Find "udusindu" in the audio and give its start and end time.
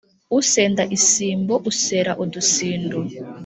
2.23-2.99